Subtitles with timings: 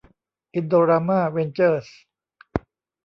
[0.55, 1.87] อินโดรามา เวนเจอร์ส